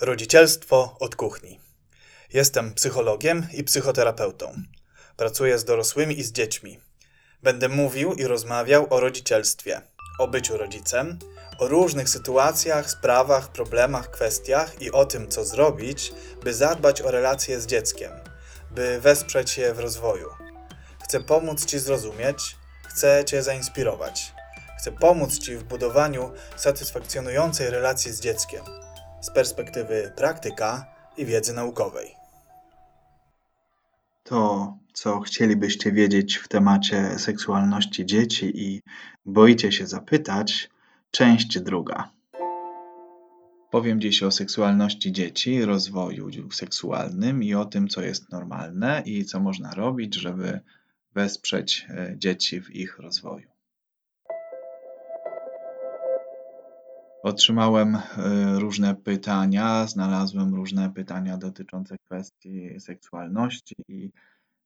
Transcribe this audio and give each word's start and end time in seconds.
Rodzicielstwo 0.00 0.96
od 1.00 1.16
kuchni. 1.16 1.60
Jestem 2.32 2.74
psychologiem 2.74 3.46
i 3.52 3.64
psychoterapeutą. 3.64 4.54
Pracuję 5.16 5.58
z 5.58 5.64
dorosłymi 5.64 6.18
i 6.18 6.24
z 6.24 6.32
dziećmi. 6.32 6.80
Będę 7.42 7.68
mówił 7.68 8.12
i 8.14 8.24
rozmawiał 8.24 8.86
o 8.90 9.00
rodzicielstwie, 9.00 9.80
o 10.18 10.28
byciu 10.28 10.56
rodzicem, 10.56 11.18
o 11.58 11.68
różnych 11.68 12.08
sytuacjach, 12.08 12.90
sprawach, 12.90 13.52
problemach, 13.52 14.10
kwestiach 14.10 14.82
i 14.82 14.92
o 14.92 15.04
tym, 15.04 15.28
co 15.28 15.44
zrobić, 15.44 16.12
by 16.44 16.54
zadbać 16.54 17.02
o 17.02 17.10
relacje 17.10 17.60
z 17.60 17.66
dzieckiem, 17.66 18.12
by 18.70 19.00
wesprzeć 19.00 19.58
je 19.58 19.74
w 19.74 19.78
rozwoju. 19.78 20.28
Chcę 21.04 21.20
pomóc 21.20 21.66
Ci 21.66 21.78
zrozumieć, 21.78 22.56
chcę 22.88 23.24
Cię 23.24 23.42
zainspirować. 23.42 24.32
Chcę 24.80 24.92
pomóc 24.92 25.38
Ci 25.38 25.56
w 25.56 25.64
budowaniu 25.64 26.32
satysfakcjonującej 26.56 27.70
relacji 27.70 28.12
z 28.12 28.20
dzieckiem 28.20 28.85
z 29.26 29.30
perspektywy 29.30 30.12
praktyka 30.16 30.86
i 31.16 31.26
wiedzy 31.26 31.52
naukowej. 31.52 32.14
To, 34.22 34.74
co 34.92 35.20
chcielibyście 35.20 35.92
wiedzieć 35.92 36.36
w 36.36 36.48
temacie 36.48 37.18
seksualności 37.18 38.06
dzieci 38.06 38.62
i 38.62 38.82
boicie 39.24 39.72
się 39.72 39.86
zapytać, 39.86 40.70
część 41.10 41.60
druga. 41.60 42.10
Powiem 43.70 44.00
dziś 44.00 44.22
o 44.22 44.30
seksualności 44.30 45.12
dzieci, 45.12 45.64
rozwoju 45.64 46.52
seksualnym 46.52 47.42
i 47.42 47.54
o 47.54 47.64
tym, 47.64 47.88
co 47.88 48.02
jest 48.02 48.32
normalne 48.32 49.02
i 49.04 49.24
co 49.24 49.40
można 49.40 49.74
robić, 49.74 50.14
żeby 50.14 50.60
wesprzeć 51.14 51.86
e, 51.88 52.14
dzieci 52.18 52.60
w 52.60 52.70
ich 52.70 52.98
rozwoju. 52.98 53.55
Otrzymałem 57.26 57.96
e, 57.96 58.00
różne 58.58 58.94
pytania, 58.94 59.86
znalazłem 59.86 60.54
różne 60.54 60.90
pytania 60.90 61.36
dotyczące 61.36 61.96
kwestii 61.98 62.80
seksualności 62.80 63.74
i 63.88 64.10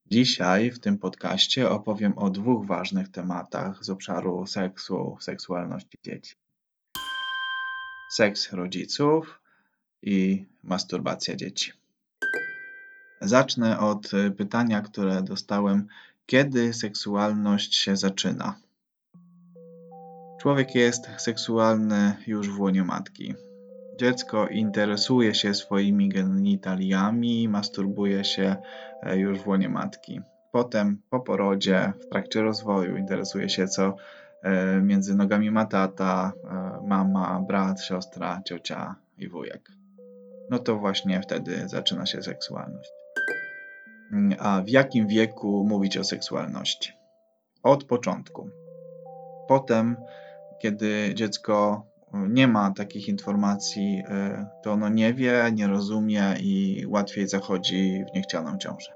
dzisiaj 0.07 0.71
w 0.71 0.79
tym 0.79 0.99
podcaście 0.99 1.71
opowiem 1.71 2.19
o 2.19 2.31
dwóch 2.31 2.67
ważnych 2.67 3.09
tematach 3.09 3.84
z 3.84 3.91
obszaru 3.91 4.47
seksu, 4.47 5.17
seksualności 5.21 5.99
dzieci. 6.05 6.34
Seks 8.11 8.53
rodziców 8.53 9.41
i 10.03 10.47
masturbacja 10.62 11.37
dzieci. 11.37 11.73
Zacznę 13.21 13.79
od 13.79 14.11
pytania, 14.37 14.81
które 14.81 15.23
dostałem: 15.23 15.87
kiedy 16.27 16.75
seksualność 16.75 17.75
się 17.75 17.97
zaczyna? 17.97 18.55
Człowiek 20.41 20.75
jest 20.75 21.11
seksualny 21.17 22.17
już 22.27 22.51
w 22.51 22.61
łonie 22.61 22.85
matki. 22.85 23.35
Dziecko 23.99 24.49
interesuje 24.49 25.35
się 25.35 25.55
swoimi 25.55 26.09
genitaliami, 26.09 27.49
masturbuje 27.49 28.25
się 28.25 28.57
e, 29.03 29.17
już 29.17 29.39
w 29.39 29.49
łonie 29.49 29.69
matki. 29.69 30.21
Potem 30.53 31.03
po 31.11 31.21
porodzie, 31.21 31.93
w 32.01 32.09
trakcie 32.09 32.43
rozwoju 32.43 32.97
interesuje 32.97 33.49
się 33.49 33.69
co 33.69 33.97
e, 34.43 34.81
między 34.81 35.15
nogami 35.15 35.51
ma 35.51 35.67
tata, 35.67 36.33
e, 36.51 36.87
mama, 36.87 37.41
brat, 37.47 37.83
siostra, 37.83 38.43
ciocia 38.45 38.95
i 39.19 39.29
wujek. 39.29 39.73
No 40.51 40.59
to 40.59 40.77
właśnie 40.77 41.23
wtedy 41.23 41.69
zaczyna 41.69 42.07
się 42.07 42.23
seksualność. 42.23 42.91
Mm, 44.13 44.39
a 44.39 44.63
w 44.63 44.69
jakim 44.69 45.07
wieku 45.07 45.65
mówić 45.69 45.97
o 45.99 46.05
seksualności? 46.05 46.93
Od 47.63 47.85
początku. 47.85 48.51
Potem 49.49 49.97
kiedy 50.61 51.14
dziecko 51.14 51.86
nie 52.12 52.48
ma 52.48 52.70
takich 52.70 53.08
informacji, 53.08 54.03
e, 54.08 54.47
to 54.62 54.72
ono 54.72 54.89
nie 54.89 55.14
wie, 55.14 55.50
nie 55.53 55.66
rozumie 55.66 56.34
i 56.41 56.84
łatwiej 56.89 57.28
zachodzi 57.28 58.05
w 58.11 58.14
niechcianą 58.14 58.58
ciążę. 58.58 58.92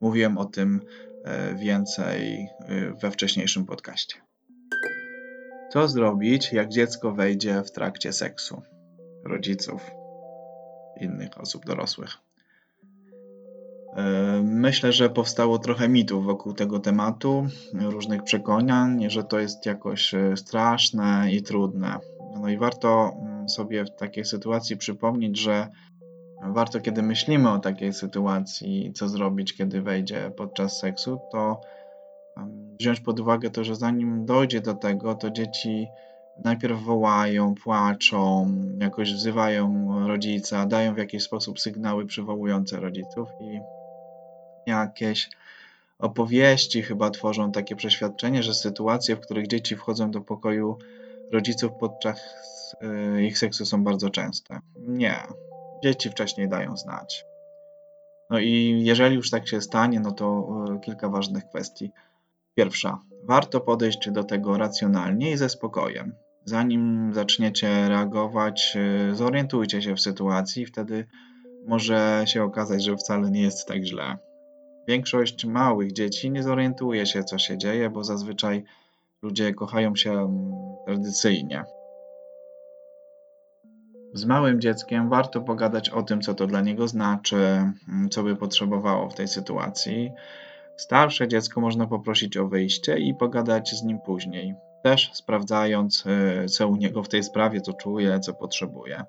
Mówiłem 0.00 0.38
o 0.38 0.44
tym 0.44 0.80
e, 1.24 1.54
więcej 1.54 2.48
e, 2.60 2.94
we 3.02 3.10
wcześniejszym 3.10 3.66
podcaście. 3.66 4.16
Co 5.72 5.88
zrobić, 5.88 6.52
jak 6.52 6.68
dziecko 6.68 7.12
wejdzie 7.12 7.62
w 7.62 7.70
trakcie 7.70 8.12
seksu? 8.12 8.62
Rodziców, 9.24 9.90
innych 11.00 11.40
osób 11.40 11.66
dorosłych. 11.66 12.18
Myślę, 14.42 14.92
że 14.92 15.10
powstało 15.10 15.58
trochę 15.58 15.88
mitów 15.88 16.24
wokół 16.24 16.52
tego 16.52 16.78
tematu, 16.78 17.46
różnych 17.74 18.22
przekonań, 18.22 19.10
że 19.10 19.24
to 19.24 19.38
jest 19.38 19.66
jakoś 19.66 20.14
e, 20.14 20.36
straszne 20.36 21.32
i 21.32 21.42
trudne. 21.42 21.98
No 22.40 22.48
i 22.48 22.56
warto 22.56 23.12
mm, 23.20 23.48
sobie 23.48 23.84
w 23.84 23.90
takiej 23.90 24.24
sytuacji 24.24 24.76
przypomnieć, 24.76 25.38
że 25.38 25.68
warto, 26.42 26.80
kiedy 26.80 27.02
myślimy 27.02 27.50
o 27.50 27.58
takiej 27.58 27.92
sytuacji, 27.92 28.92
co 28.94 29.08
zrobić, 29.08 29.54
kiedy 29.54 29.82
wejdzie 29.82 30.32
podczas 30.36 30.78
seksu, 30.78 31.20
to 31.32 31.60
wziąć 32.80 33.00
pod 33.00 33.20
uwagę 33.20 33.50
to, 33.50 33.64
że 33.64 33.76
zanim 33.76 34.26
dojdzie 34.26 34.60
do 34.60 34.74
tego, 34.74 35.14
to 35.14 35.30
dzieci 35.30 35.86
najpierw 36.44 36.82
wołają, 36.82 37.54
płaczą, 37.54 38.54
jakoś 38.80 39.14
wzywają 39.14 39.86
rodzica, 40.08 40.66
dają 40.66 40.94
w 40.94 40.98
jakiś 40.98 41.22
sposób 41.22 41.60
sygnały 41.60 42.06
przywołujące 42.06 42.80
rodziców 42.80 43.28
i 43.40 43.60
jakieś 44.66 45.30
opowieści 45.98 46.82
chyba 46.82 47.10
tworzą 47.10 47.52
takie 47.52 47.76
przeświadczenie, 47.76 48.42
że 48.42 48.54
sytuacje, 48.54 49.16
w 49.16 49.20
których 49.20 49.46
dzieci 49.46 49.76
wchodzą 49.76 50.10
do 50.10 50.20
pokoju 50.20 50.78
rodziców 51.32 51.72
podczas 51.80 52.20
y, 53.16 53.24
ich 53.24 53.38
seksu 53.38 53.66
są 53.66 53.84
bardzo 53.84 54.10
częste. 54.10 54.60
Nie. 54.76 55.16
Dzieci 55.84 56.10
wcześniej 56.10 56.48
dają 56.48 56.76
znać. 56.76 57.24
No 58.30 58.38
i 58.38 58.80
jeżeli 58.84 59.16
już 59.16 59.30
tak 59.30 59.48
się 59.48 59.60
stanie, 59.60 60.00
no 60.00 60.12
to 60.12 60.48
y, 60.76 60.80
kilka 60.80 61.08
ważnych 61.08 61.44
kwestii. 61.48 61.90
Pierwsza, 62.54 62.98
warto 63.24 63.60
podejść 63.60 64.10
do 64.10 64.24
tego 64.24 64.58
racjonalnie 64.58 65.30
i 65.30 65.36
ze 65.36 65.48
spokojem. 65.48 66.14
Zanim 66.44 67.12
zaczniecie 67.14 67.88
reagować, 67.88 68.76
y, 69.10 69.14
zorientujcie 69.14 69.82
się 69.82 69.94
w 69.94 70.00
sytuacji, 70.00 70.66
wtedy 70.66 71.06
może 71.66 72.24
się 72.26 72.42
okazać, 72.42 72.84
że 72.84 72.96
wcale 72.96 73.30
nie 73.30 73.42
jest 73.42 73.68
tak 73.68 73.84
źle. 73.84 74.18
Większość 74.88 75.44
małych 75.44 75.92
dzieci 75.92 76.30
nie 76.30 76.42
zorientuje 76.42 77.06
się, 77.06 77.24
co 77.24 77.38
się 77.38 77.58
dzieje, 77.58 77.90
bo 77.90 78.04
zazwyczaj 78.04 78.64
ludzie 79.22 79.54
kochają 79.54 79.96
się 79.96 80.12
mm, 80.12 80.52
tradycyjnie. 80.86 81.64
Z 84.14 84.24
małym 84.24 84.60
dzieckiem 84.60 85.08
warto 85.08 85.40
pogadać 85.40 85.90
o 85.90 86.02
tym, 86.02 86.20
co 86.20 86.34
to 86.34 86.46
dla 86.46 86.60
niego 86.60 86.88
znaczy, 86.88 87.36
mm, 87.36 88.08
co 88.10 88.22
by 88.22 88.36
potrzebowało 88.36 89.08
w 89.08 89.14
tej 89.14 89.28
sytuacji. 89.28 90.12
Starsze 90.76 91.28
dziecko 91.28 91.60
można 91.60 91.86
poprosić 91.86 92.36
o 92.36 92.48
wyjście 92.48 92.98
i 92.98 93.14
pogadać 93.14 93.70
z 93.70 93.82
nim 93.82 93.98
później, 94.06 94.54
też 94.82 95.10
sprawdzając, 95.12 96.06
y, 96.06 96.48
co 96.48 96.68
u 96.68 96.76
niego 96.76 97.02
w 97.02 97.08
tej 97.08 97.22
sprawie, 97.22 97.60
co 97.60 97.72
czuje, 97.72 98.20
co 98.20 98.34
potrzebuje. 98.34 99.04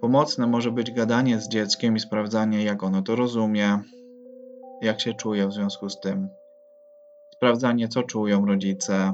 Pomocne 0.00 0.46
może 0.46 0.70
być 0.70 0.90
gadanie 0.90 1.40
z 1.40 1.48
dzieckiem 1.48 1.96
i 1.96 2.00
sprawdzanie, 2.00 2.64
jak 2.64 2.82
ono 2.82 3.02
to 3.02 3.16
rozumie, 3.16 3.78
jak 4.82 5.00
się 5.00 5.14
czuje 5.14 5.48
w 5.48 5.52
związku 5.52 5.88
z 5.88 6.00
tym. 6.00 6.28
Sprawdzanie, 7.34 7.88
co 7.88 8.02
czują 8.02 8.46
rodzice, 8.46 9.12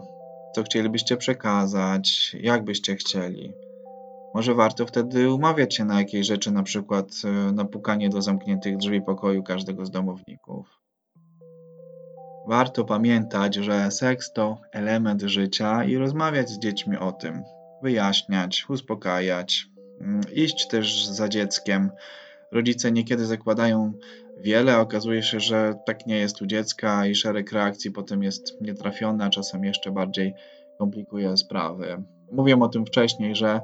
co 0.54 0.62
chcielibyście 0.62 1.16
przekazać, 1.16 2.36
jak 2.40 2.64
byście 2.64 2.96
chcieli. 2.96 3.54
Może 4.34 4.54
warto 4.54 4.86
wtedy 4.86 5.32
umawiać 5.32 5.74
się 5.74 5.84
na 5.84 5.98
jakieś 5.98 6.26
rzeczy, 6.26 6.50
na 6.50 6.62
przykład 6.62 7.06
e, 7.24 7.52
na 7.52 7.64
pukanie 7.64 8.08
do 8.08 8.22
zamkniętych 8.22 8.76
drzwi 8.76 9.02
pokoju 9.02 9.42
każdego 9.42 9.86
z 9.86 9.90
domowników. 9.90 10.80
Warto 12.46 12.84
pamiętać, 12.84 13.54
że 13.54 13.90
seks 13.90 14.32
to 14.32 14.58
element 14.72 15.22
życia 15.22 15.84
i 15.84 15.96
rozmawiać 15.96 16.48
z 16.50 16.58
dziećmi 16.58 16.96
o 16.96 17.12
tym, 17.12 17.42
wyjaśniać, 17.82 18.66
uspokajać, 18.68 19.66
iść 20.34 20.68
też 20.68 21.06
za 21.06 21.28
dzieckiem. 21.28 21.90
Rodzice 22.52 22.92
niekiedy 22.92 23.26
zakładają 23.26 23.92
wiele, 24.40 24.78
okazuje 24.78 25.22
się, 25.22 25.40
że 25.40 25.74
tak 25.86 26.06
nie 26.06 26.16
jest 26.18 26.42
u 26.42 26.46
dziecka 26.46 27.06
i 27.06 27.14
szereg 27.14 27.52
reakcji 27.52 27.90
potem 27.90 28.22
jest 28.22 28.60
nietrafiony, 28.60 29.24
a 29.24 29.30
czasem 29.30 29.64
jeszcze 29.64 29.90
bardziej 29.90 30.34
komplikuje 30.78 31.36
sprawy. 31.36 32.02
Mówiłem 32.32 32.62
o 32.62 32.68
tym 32.68 32.86
wcześniej, 32.86 33.36
że 33.36 33.60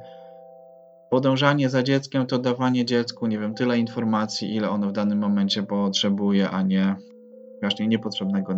podążanie 1.11 1.69
za 1.71 1.83
dzieckiem 1.83 2.27
to 2.27 2.39
dawanie 2.39 2.85
dziecku, 2.85 3.27
nie 3.27 3.39
wiem, 3.39 3.55
tyle 3.55 3.79
informacji, 3.79 4.55
ile 4.55 4.71
ono 4.71 4.89
w 4.89 4.93
danym 4.93 5.19
momencie 5.19 5.63
potrzebuje, 5.63 6.51
a 6.51 6.63
nie 6.63 6.97
właśnie 7.61 7.87
niepotrzebnego 7.87 8.57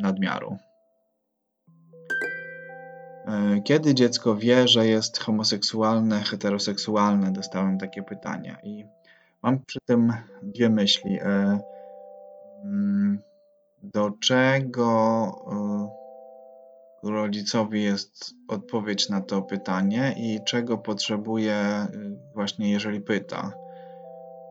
nadmiaru. 0.00 0.58
E, 3.24 3.60
kiedy 3.64 3.94
dziecko 3.94 4.36
wie, 4.36 4.68
że 4.68 4.86
jest 4.86 5.18
homoseksualne, 5.18 6.20
heteroseksualne? 6.20 7.32
Dostałem 7.32 7.78
takie 7.78 8.02
pytania 8.02 8.56
i 8.62 8.84
mam 9.42 9.64
przy 9.66 9.78
tym 9.84 10.12
dwie 10.42 10.70
myśli. 10.70 11.18
E, 11.20 11.58
mm, 12.64 13.18
do 13.82 14.10
czego, 14.10 15.26
e, 17.04 17.10
rodzicowi 17.10 17.82
jest 17.82 18.34
odpowiedź 18.48 19.08
na 19.08 19.20
to 19.20 19.42
pytanie 19.42 20.14
i 20.18 20.40
czego 20.44 20.78
potrzebuje 20.78 21.86
właśnie 22.34 22.70
jeżeli 22.70 23.00
pyta. 23.00 23.52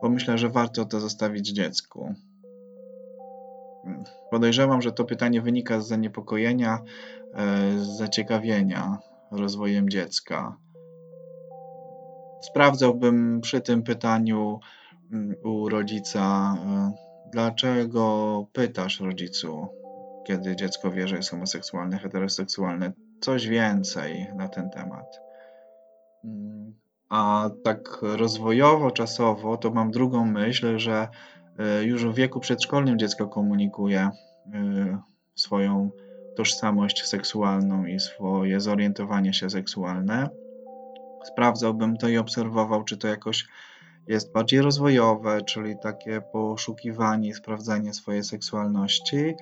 Bo 0.02 0.08
myślę, 0.08 0.38
że 0.38 0.48
warto 0.48 0.84
to 0.84 1.00
zostawić 1.00 1.48
dziecku. 1.48 2.14
Podejrzewam, 4.30 4.82
że 4.82 4.92
to 4.92 5.04
pytanie 5.04 5.42
wynika 5.42 5.80
z 5.80 5.88
zaniepokojenia, 5.88 6.78
e, 7.34 7.78
z 7.78 7.86
zaciekawienia 7.98 8.98
rozwojem 9.30 9.88
dziecka. 9.88 10.56
Sprawdzałbym 12.40 13.40
przy 13.40 13.60
tym 13.60 13.82
pytaniu 13.82 14.60
mm, 15.12 15.34
u 15.44 15.68
rodzica, 15.68 16.56
e, 16.66 16.92
dlaczego 17.32 18.46
pytasz 18.52 19.00
rodzicu, 19.00 19.68
kiedy 20.26 20.56
dziecko 20.56 20.90
wie, 20.90 21.08
że 21.08 21.16
jest 21.16 21.30
homoseksualne, 21.30 21.98
heteroseksualne, 21.98 22.92
coś 23.20 23.48
więcej 23.48 24.26
na 24.36 24.48
ten 24.48 24.70
temat. 24.70 25.20
Mm, 26.24 26.74
a 27.08 27.50
tak 27.64 27.98
rozwojowo, 28.02 28.90
czasowo, 28.90 29.56
to 29.56 29.70
mam 29.70 29.90
drugą 29.90 30.24
myśl, 30.24 30.78
że 30.78 31.08
już 31.82 32.04
w 32.04 32.14
wieku 32.14 32.40
przedszkolnym 32.40 32.98
dziecko 32.98 33.28
komunikuje 33.28 34.00
e, 34.00 34.10
swoją 35.34 35.90
tożsamość 36.36 37.06
seksualną 37.06 37.86
i 37.86 38.00
swoje 38.00 38.60
zorientowanie 38.60 39.34
się 39.34 39.50
seksualne. 39.50 40.28
Sprawdzałbym 41.24 41.96
to 41.96 42.08
i 42.08 42.16
obserwował, 42.16 42.84
czy 42.84 42.96
to 42.96 43.08
jakoś 43.08 43.46
jest 44.06 44.32
bardziej 44.32 44.60
rozwojowe, 44.60 45.42
czyli 45.42 45.74
takie 45.82 46.20
poszukiwanie 46.32 47.28
i 47.28 47.34
sprawdzanie 47.34 47.94
swojej 47.94 48.24
seksualności. 48.24 49.16
E, 49.16 49.34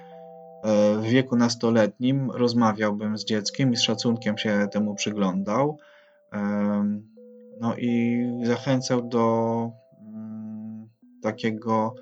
w 0.96 1.02
wieku 1.02 1.36
nastoletnim 1.36 2.30
rozmawiałbym 2.30 3.18
z 3.18 3.24
dzieckiem 3.24 3.72
i 3.72 3.76
z 3.76 3.82
szacunkiem 3.82 4.38
się 4.38 4.68
temu 4.72 4.94
przyglądał. 4.94 5.78
No 7.60 7.76
i 7.76 8.22
zachęcał 8.42 9.02
do 9.02 9.70
takiego 11.22 11.94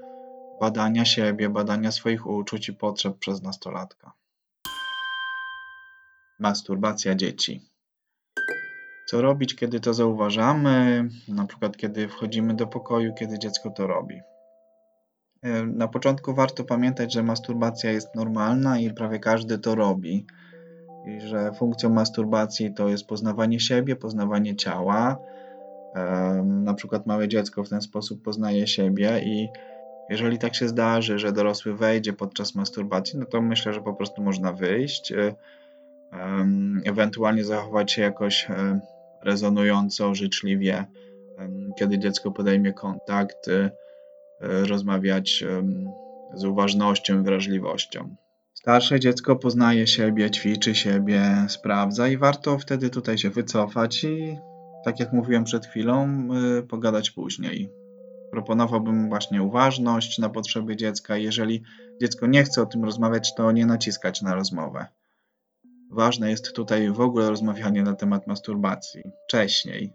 badania 0.61 1.05
siebie, 1.05 1.49
badania 1.49 1.93
swoich 1.93 2.27
uczuć 2.27 2.69
i 2.69 2.75
potrzeb 2.75 3.19
przez 3.19 3.43
nastolatka. 3.43 4.13
Masturbacja 6.39 7.15
dzieci. 7.15 7.71
Co 9.09 9.23
robić, 9.23 9.55
kiedy 9.55 9.81
to 9.81 9.95
zauważamy, 9.95 11.09
na 11.29 11.47
przykład 11.47 11.77
kiedy 11.77 12.09
wchodzimy 12.09 12.55
do 12.55 12.67
pokoju, 12.67 13.15
kiedy 13.15 13.39
dziecko 13.39 13.71
to 13.71 13.87
robi. 13.87 14.21
Na 15.67 15.89
początku 15.89 16.35
warto 16.35 16.65
pamiętać, 16.65 17.13
że 17.13 17.23
masturbacja 17.23 17.93
jest 17.93 18.15
normalna 18.15 18.79
i 18.79 18.95
prawie 18.95 19.19
każdy 19.19 19.59
to 19.59 19.75
robi. 19.75 20.27
I 21.07 21.21
że 21.21 21.53
funkcją 21.53 21.91
masturbacji 21.91 22.75
to 22.75 22.89
jest 22.89 23.07
poznawanie 23.07 23.61
siebie, 23.61 23.97
poznawanie 23.97 24.57
ciała. 24.57 25.19
Na 26.45 26.75
przykład 26.75 27.07
małe 27.07 27.29
dziecko 27.29 27.65
w 27.65 27.69
ten 27.69 27.83
sposób 27.83 28.23
poznaje 28.23 28.67
siebie 28.67 29.21
i 29.25 29.49
jeżeli 30.11 30.39
tak 30.39 30.55
się 30.55 30.69
zdarzy, 30.69 31.19
że 31.19 31.33
dorosły 31.33 31.77
wejdzie 31.77 32.13
podczas 32.13 32.55
masturbacji, 32.55 33.19
no 33.19 33.27
to 33.27 33.43
myślę, 33.43 33.73
że 33.73 33.81
po 33.81 33.95
prostu 33.95 34.23
można 34.23 34.53
wyjść, 34.53 35.13
e, 35.13 35.35
ewentualnie 36.85 37.45
zachować 37.45 37.93
się 37.93 38.03
jakoś 38.03 38.51
e, 38.51 38.81
rezonująco, 39.23 40.15
życzliwie, 40.15 40.85
kiedy 41.79 41.99
dziecko 41.99 42.31
podejmie 42.31 42.73
kontakt, 42.73 43.49
e, 43.49 43.71
rozmawiać 44.41 45.45
z 46.35 46.45
uważnością, 46.45 47.23
wrażliwością. 47.23 48.17
Starsze 48.55 49.01
dziecko 49.01 49.37
poznaje 49.37 49.87
siebie, 49.87 50.31
ćwiczy 50.31 50.75
siebie, 50.75 51.23
sprawdza 51.49 52.09
i 52.09 52.17
warto 52.17 52.59
wtedy 52.59 52.91
tutaj 52.91 53.19
się 53.19 53.31
wycofać 53.31 54.05
i, 54.05 54.39
tak 54.85 55.01
jak 55.01 55.13
mówiłem 55.13 55.45
przed 55.45 55.67
chwilą, 55.67 56.09
e, 56.59 56.63
pogadać 56.63 57.11
później. 57.11 57.71
Proponowałbym 58.31 59.09
właśnie 59.09 59.43
uważność 59.43 60.19
na 60.19 60.29
potrzeby 60.29 60.77
dziecka. 60.77 61.17
Jeżeli 61.17 61.63
dziecko 62.01 62.27
nie 62.27 62.45
chce 62.45 62.63
o 62.63 62.67
tym 62.67 62.85
rozmawiać, 62.85 63.35
to 63.35 63.53
nie 63.53 63.67
naciskać 63.67 64.23
na 64.23 64.35
rozmowę. 64.35 64.87
Ważne 65.91 66.31
jest 66.31 66.53
tutaj 66.53 66.91
w 66.91 67.01
ogóle 67.01 67.31
rozmawianie 67.31 67.83
na 67.83 67.95
temat 67.95 68.27
masturbacji 68.27 69.03
wcześniej. 69.25 69.93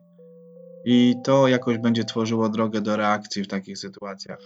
I 0.86 1.16
to 1.24 1.48
jakoś 1.48 1.78
będzie 1.78 2.04
tworzyło 2.04 2.50
drogę 2.50 2.82
do 2.82 2.96
reakcji 2.96 3.44
w 3.44 3.48
takich 3.48 3.78
sytuacjach. 3.78 4.40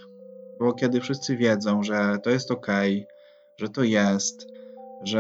Bo 0.60 0.74
kiedy 0.74 1.02
wszyscy 1.02 1.38
wiedzą, 1.38 1.84
że 1.84 2.18
to 2.24 2.30
jest 2.30 2.52
ok, 2.52 2.68
że 3.58 3.70
to 3.70 3.84
jest, 3.84 4.48
że 5.04 5.20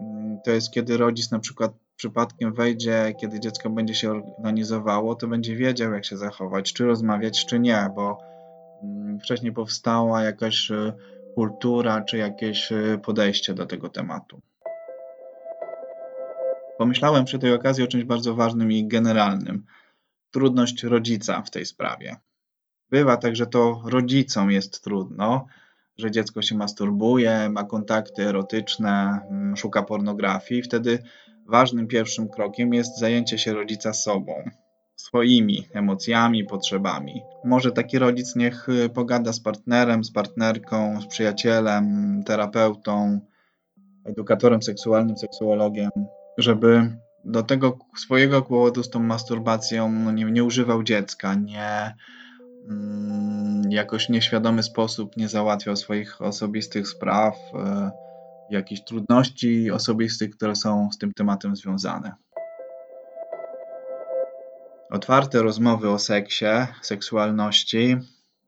mm, 0.00 0.38
to 0.44 0.50
jest 0.50 0.70
kiedy 0.70 0.96
rodzic 0.96 1.30
na 1.30 1.38
przykład 1.38 1.72
przypadkiem 2.00 2.52
wejdzie, 2.52 3.14
kiedy 3.20 3.40
dziecko 3.40 3.70
będzie 3.70 3.94
się 3.94 4.10
organizowało, 4.10 5.14
to 5.14 5.28
będzie 5.28 5.56
wiedział, 5.56 5.92
jak 5.92 6.04
się 6.04 6.16
zachować, 6.16 6.72
czy 6.72 6.84
rozmawiać, 6.84 7.46
czy 7.46 7.58
nie, 7.58 7.90
bo 7.94 8.18
mm, 8.82 9.20
wcześniej 9.20 9.52
powstała 9.52 10.22
jakaś 10.22 10.70
y, 10.70 10.92
kultura, 11.34 12.04
czy 12.04 12.18
jakieś 12.18 12.72
y, 12.72 13.00
podejście 13.04 13.54
do 13.54 13.66
tego 13.66 13.88
tematu. 13.88 14.40
Pomyślałem 16.78 17.24
przy 17.24 17.38
tej 17.38 17.52
okazji 17.54 17.84
o 17.84 17.86
czymś 17.86 18.04
bardzo 18.04 18.34
ważnym 18.34 18.72
i 18.72 18.88
generalnym. 18.88 19.66
Trudność 20.30 20.82
rodzica 20.82 21.42
w 21.42 21.50
tej 21.50 21.66
sprawie. 21.66 22.16
Bywa 22.90 23.16
tak, 23.16 23.36
że 23.36 23.46
to 23.46 23.82
rodzicom 23.84 24.50
jest 24.50 24.84
trudno, 24.84 25.46
że 25.98 26.10
dziecko 26.10 26.42
się 26.42 26.56
masturbuje, 26.56 27.48
ma 27.50 27.64
kontakty 27.64 28.22
erotyczne, 28.22 29.20
mm, 29.30 29.56
szuka 29.56 29.82
pornografii. 29.82 30.62
Wtedy 30.62 30.98
ważnym 31.50 31.86
pierwszym 31.86 32.28
krokiem 32.28 32.74
jest 32.74 32.98
zajęcie 32.98 33.38
się 33.38 33.54
rodzica 33.54 33.92
sobą, 33.92 34.34
swoimi 34.96 35.68
emocjami, 35.72 36.44
potrzebami. 36.44 37.22
Może 37.44 37.72
taki 37.72 37.98
rodzic 37.98 38.36
niech 38.36 38.68
y, 38.68 38.88
pogada 38.88 39.32
z 39.32 39.40
partnerem, 39.40 40.04
z 40.04 40.12
partnerką, 40.12 41.00
z 41.00 41.06
przyjacielem, 41.06 42.22
terapeutą, 42.26 43.20
edukatorem 44.04 44.62
seksualnym, 44.62 45.16
seksuologiem, 45.16 45.90
żeby 46.38 46.96
do 47.24 47.42
tego 47.42 47.78
swojego 47.96 48.42
kłopotu 48.42 48.82
z 48.82 48.90
tą 48.90 49.00
masturbacją 49.00 49.92
no 49.92 50.12
nie, 50.12 50.24
nie 50.24 50.44
używał 50.44 50.82
dziecka, 50.82 51.34
nie 51.34 51.94
mm, 52.68 53.62
jakoś 53.70 54.08
nieświadomy 54.08 54.62
sposób 54.62 55.16
nie 55.16 55.28
załatwiał 55.28 55.76
swoich 55.76 56.22
osobistych 56.22 56.88
spraw, 56.88 57.34
y, 57.54 58.09
jakichś 58.50 58.80
trudności 58.80 59.70
osobistych, 59.70 60.30
które 60.30 60.56
są 60.56 60.88
z 60.92 60.98
tym 60.98 61.12
tematem 61.12 61.56
związane. 61.56 62.14
Otwarte 64.90 65.42
rozmowy 65.42 65.90
o 65.90 65.98
seksie, 65.98 66.46
seksualności, 66.82 67.96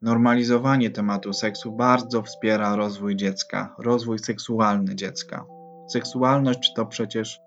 normalizowanie 0.01 0.89
tematu 0.89 1.33
seksu 1.33 1.71
bardzo 1.71 2.23
wspiera 2.23 2.75
rozwój 2.75 3.15
dziecka, 3.15 3.75
rozwój 3.79 4.19
seksualny 4.19 4.95
dziecka. 4.95 5.45
Seksualność 5.89 6.73
to 6.75 6.85
przecież 6.85 7.39